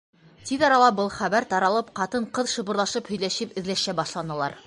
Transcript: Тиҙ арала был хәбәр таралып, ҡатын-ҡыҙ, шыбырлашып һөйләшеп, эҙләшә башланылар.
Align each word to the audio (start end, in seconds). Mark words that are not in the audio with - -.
Тиҙ 0.49 0.63
арала 0.67 0.87
был 0.99 1.11
хәбәр 1.17 1.45
таралып, 1.51 1.91
ҡатын-ҡыҙ, 2.01 2.49
шыбырлашып 2.55 3.13
һөйләшеп, 3.13 3.55
эҙләшә 3.63 3.99
башланылар. 4.03 4.59